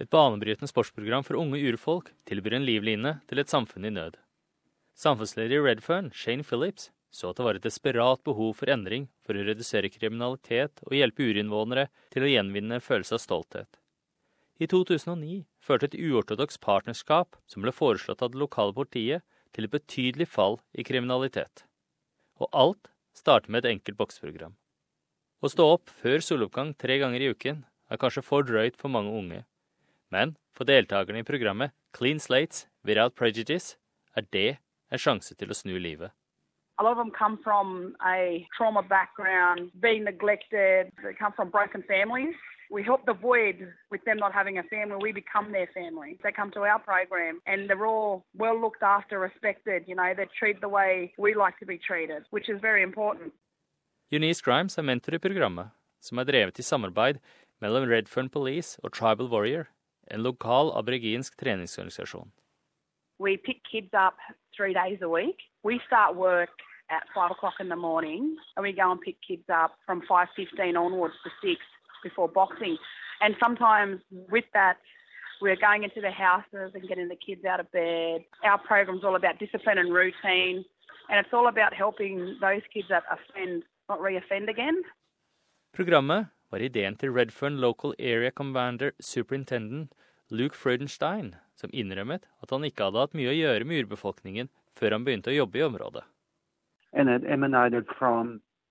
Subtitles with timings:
[0.00, 4.16] Et banebrytende sportsprogram for unge urfolk tilbyr en livline til et samfunn i nød.
[4.96, 9.36] Samfunnsleder i Redfern, Shane Phillips, så at det var et desperat behov for endring for
[9.36, 13.80] å redusere kriminalitet og hjelpe urinnvånere til å gjenvinne en følelse av stolthet.
[14.60, 19.72] I 2009 førte et uortodoks partnerskap som ble foreslått av det lokale politiet, til et
[19.72, 21.64] betydelig fall i kriminalitet.
[22.38, 24.52] Og alt starter med et enkelt bokseprogram.
[25.42, 29.10] Å stå opp før soloppgang tre ganger i uken er kanskje for drøyt for mange
[29.10, 29.40] unge.
[30.10, 33.76] Men for deltakerne i programmet Clean Slates Without Prejudice
[34.16, 34.58] er det
[34.90, 36.10] en sjanse til å snu livet.
[36.78, 41.82] A lot of them come from a trauma background, being neglected, they come from broken
[41.86, 42.34] families.
[42.70, 44.96] We help the void with them not having a family.
[45.02, 46.18] We become their family.
[46.22, 49.84] They come to our program and they're all well looked after, respected.
[49.86, 53.32] You know, they're treated the way we like to be treated, which is very important.
[54.10, 55.70] Eunice Grimes er mentor i programmet,
[56.00, 57.20] som er drevet i samarbeid
[57.62, 59.68] mellom Redfern Police og Tribal Warrior,
[60.10, 62.30] en lokal aboriginsk treningsorganisasjon.
[63.18, 64.16] We pick kids up
[64.56, 65.36] three days a week.
[65.62, 66.50] We start work
[66.88, 70.28] at five o'clock in the morning, and we go and pick kids up from five
[70.36, 71.60] fifteen onwards to six
[72.02, 72.76] before boxing.
[73.20, 74.76] And sometimes with that,
[75.42, 78.24] we're going into the houses and getting the kids out of bed.
[78.42, 80.64] Our program's all about discipline and routine,
[81.08, 84.82] and it's all about helping those kids that offend not re-offend again.
[85.72, 89.92] Programmet var ideen til Redfern Local Area Commander Superintendent
[90.30, 94.96] Luke Freudenstein, som innrømmet at han ikke hadde hatt mye å gjøre med urbefolkningen før
[94.96, 96.04] han begynte å jobbe i området.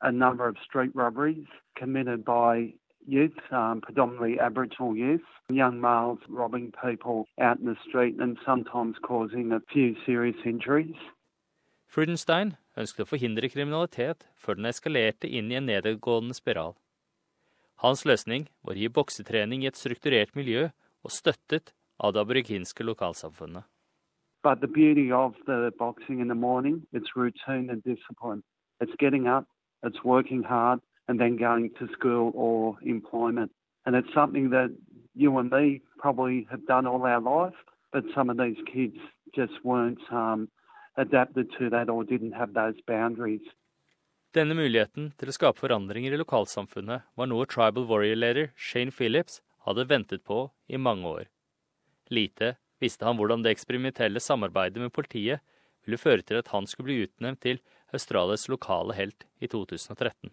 [0.00, 2.72] a number of street robberies committed by
[3.06, 8.96] youth, um, predominantly Aboriginal youth, young males robbing people out in the street and sometimes
[9.02, 10.96] causing a few serious injuries.
[11.88, 16.76] Frudenstein ønsket å forhindre kriminalitet før den eskalerte inn i en nedadgående spiral.
[17.80, 20.68] Hans løsning var å gi boksetrening i et strukturert miljø
[21.04, 23.64] og støttet av det aboriginske lokalsamfunnet.
[24.42, 28.42] But the beauty of the boxing in the morning, it's routine and discipline.
[28.80, 29.46] It's getting up,
[29.82, 33.50] it's working hard, and then going to school or employment.
[33.84, 34.70] And it's something that
[35.14, 37.56] you and me probably have done all our life,
[37.92, 38.96] but some of these kids
[39.34, 40.48] just weren't um,
[40.96, 43.42] adapted to that or didn't have those boundaries.
[44.36, 49.88] Denne muligheten til å skape forandringer i lokalsamfunnet var noe Tribal Warrior-leder Shane Phillips hadde
[49.88, 51.28] ventet på i mange år.
[52.10, 55.44] Lite visste han hvordan det eksperimentelle samarbeidet med politiet
[55.84, 57.60] ville føre til at han skulle bli utnevnt til
[57.92, 60.30] Australias lokale helt i 2013.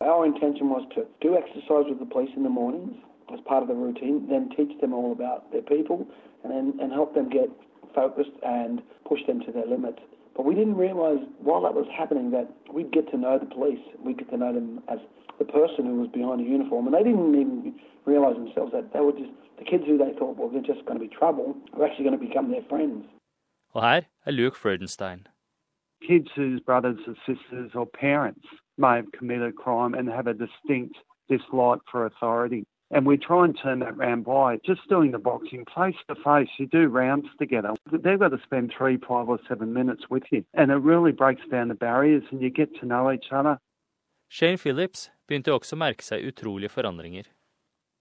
[0.00, 2.96] Our intention was to do exercise with the police in the mornings
[3.32, 6.06] as part of the routine, then teach them all about their people
[6.42, 7.48] and, then, and help them get
[7.94, 10.00] focused and push them to their limits.
[10.36, 13.84] But we didn't realise while that was happening that we'd get to know the police.
[15.38, 16.86] The person who was behind the uniform.
[16.86, 17.74] And they didn't even
[18.04, 21.06] realise themselves that they were just the kids who they thought were just going to
[21.06, 23.04] be trouble were actually going to become their friends.
[23.74, 25.26] Og her er Luke Freudenstein.
[26.06, 28.46] Kids whose brothers or sisters or parents
[28.76, 30.96] may have committed a crime and have a distinct
[31.28, 32.64] dislike for authority.
[32.90, 36.48] And we try and turn that round by just doing the boxing face to face.
[36.58, 37.70] You do rounds together.
[37.90, 40.44] They've got to spend three, five, or seven minutes with you.
[40.54, 43.58] And it really breaks down the barriers and you get to know each other.
[44.34, 47.28] Shane Phillips begynte også å merke seg utrolige forandringer.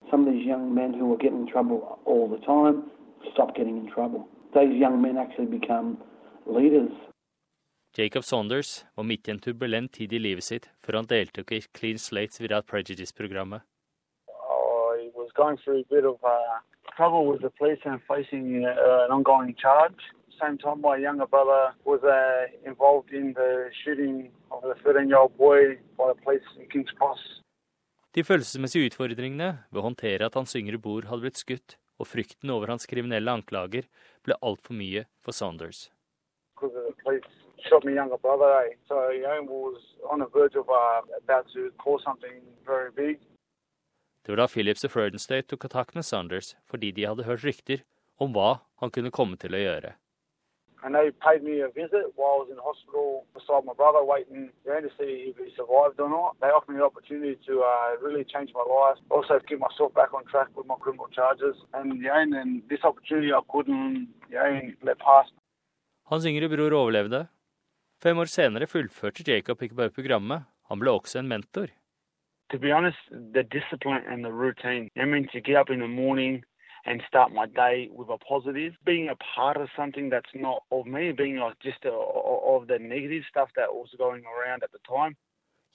[0.10, 2.90] Some of these young men who were getting in trouble all the time
[3.34, 4.26] stopped getting in trouble.
[4.56, 6.02] Those young men actually become
[6.48, 6.90] leaders.
[7.94, 11.62] Jacob Saunders var midt i en turbulent tid i livet sitt før han deltok i
[11.78, 13.62] Clean Slates Without Prejudice-programmet.
[14.98, 15.14] I
[24.54, 26.14] was going through a bit of trouble with the police and facing an ongoing charge.
[26.14, 26.14] Same time, my younger brother was involved in the shooting of a 13-year-old boy by
[26.14, 27.44] the police in Kings Cross.
[28.14, 32.50] De følelsesmessige utfordringene ved å håndtere at hans yngre bror hadde blitt skutt, og frykten
[32.54, 33.84] over hans kriminelle anklager,
[34.22, 35.90] ble altfor mye for Saunders.
[36.62, 36.70] Eh?
[42.94, 43.16] uh.
[44.24, 47.84] Det var da Phillips og Freudenstein tok kontakt med Saunders fordi de hadde hørt rykter
[48.22, 49.96] om hva han kunne komme til å gjøre.
[50.84, 54.52] And they paid me a visit while I was in hospital beside my brother, waiting
[54.66, 56.36] you know, to see if he survived or not.
[56.42, 60.14] They offered me the opportunity to uh, really change my life, also get myself back
[60.14, 61.56] on track with my criminal charges.
[61.74, 65.32] And, you know, and then this opportunity I couldn't you know, let pass.
[66.12, 67.28] Hans yngre bror overlevde.
[68.04, 71.72] Fem år senere fullførte Jacob ikke bare programmet, han ble også en mentor.
[72.52, 74.90] To be honest, the discipline and the routine.
[75.00, 76.44] I mean, to get up in the morning
[76.86, 80.86] and start my day with a positive, being a part of something that's not of
[80.86, 81.96] me, being like just a,
[82.56, 85.16] of the negative stuff that was going around at the time.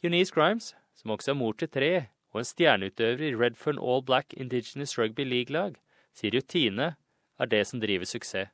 [0.02, 4.34] Eunice Grimes, som også er mor til tre og en stjerneutøver i Redfern All Black
[4.36, 5.74] Indigenous Rugby League-lag,
[6.14, 6.94] sier rutine
[7.40, 8.50] er det som driver suksess.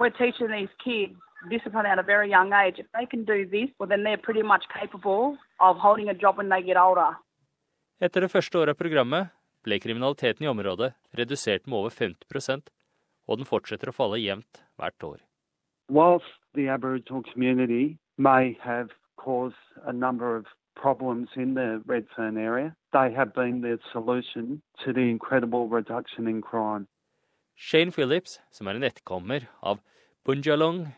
[0.00, 1.18] We're teaching these kids
[1.50, 2.78] discipline at a very young age.
[2.78, 6.36] If they can do this, well, then they're pretty much capable of holding a job
[6.38, 7.10] when they get older.
[8.00, 9.28] Etter det første året av programmet
[9.64, 12.68] ble kriminaliteten i området redusert med over 50%
[13.28, 15.18] og den fortsetter å falle jevnt hvert år.
[15.88, 22.74] Whilst the Aboriginal community may have caused a number of problems in the Redfern area,
[22.92, 26.86] they have been the solution to the incredible reduction in crime.
[27.54, 29.80] Shane Phillips, som er en etterkommer av
[30.24, 30.92] Bunjalong,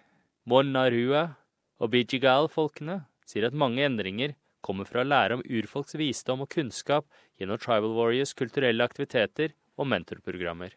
[0.45, 1.37] Monarua
[1.81, 4.35] og Bijigal-folkene, sier at mange endringer
[4.71, 7.09] kommer fra å lære om urfolks visdom og kunnskap
[7.41, 10.77] gjennom Tribal Warriors kulturelle aktiviteter og mentorprogrammer.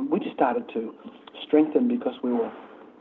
[0.00, 0.94] We just started to
[1.44, 2.50] strengthen because we were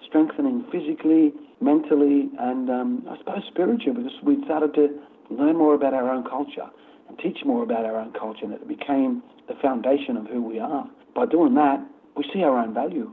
[0.10, 1.32] strengthening physically,
[1.62, 4.86] mentally, and um, I suppose spiritually because we started to
[5.30, 6.68] learn more about our own culture
[7.08, 10.60] and teach more about our own culture, and it became the foundation of who we
[10.60, 10.86] are.
[11.16, 11.80] By doing that,
[12.18, 13.10] we see our own value.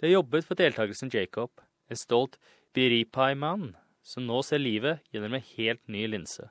[0.00, 1.50] Det er jobbet for deltakelsen Jacob,
[1.90, 2.36] en stolt
[2.76, 3.72] Biripai-mann
[4.06, 6.46] som nå ser livet gjennom en helt ny linse.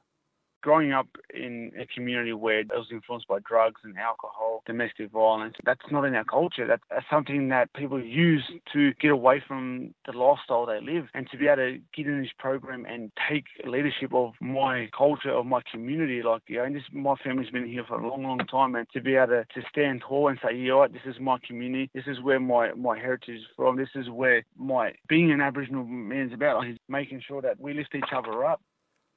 [0.65, 5.53] Growing up in a community where it was influenced by drugs and alcohol, domestic violence,
[5.63, 6.65] that's not in our culture.
[6.65, 11.05] That's, something that people use to get away from the lifestyle they live.
[11.13, 15.29] And to be able to get in this program and take leadership of my culture,
[15.29, 18.23] of my community, like, you know, and this, my family's been here for a long,
[18.23, 21.19] long time, and to be able to, to stand tall and say, yeah, this is
[21.21, 25.31] my community, this is where my, my heritage is from, this is where my being
[25.31, 28.61] an Aboriginal man is about, like, making sure that we lift each other up.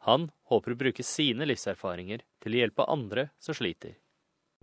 [0.06, 3.96] Han håper å bruke sine livserfaringer til å hjelpe andre som sliter.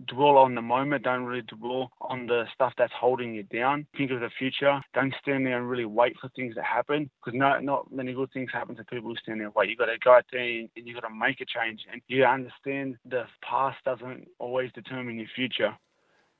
[0.04, 1.04] dwell on the moment.
[1.04, 3.86] Don't really dwell on the stuff that's holding you down.
[3.96, 4.80] Think of the future.
[4.94, 8.30] Don't stand there and really wait for things to happen because no, not many good
[8.32, 9.70] things happen to people who stand there and wait.
[9.70, 11.86] You've got to go out there and you've got to make a change.
[11.90, 15.72] And you understand the past doesn't always determine your future.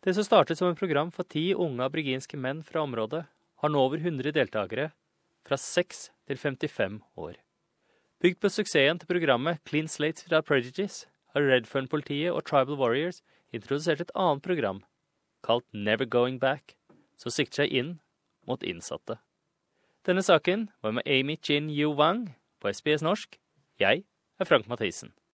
[0.05, 3.25] Det som startet som et program for ti unge aboriginske menn fra området,
[3.57, 4.91] har nå over 100 deltakere,
[5.49, 7.35] fra 6 til 55 år.
[8.17, 11.05] Bygd på suksessen til programmet Clean Slates Without Prejudice
[11.35, 13.21] har Redfern-politiet og Tribal Warriors
[13.53, 14.81] introdusert et annet program,
[15.45, 16.79] kalt Never Going Back,
[17.21, 17.91] som sikter seg inn
[18.49, 19.19] mot innsatte.
[20.09, 22.31] Denne saken var med Amy Chin Yu Wang
[22.63, 23.37] på SBS norsk.
[23.77, 24.07] Jeg
[24.41, 25.13] er Frank Mathisen.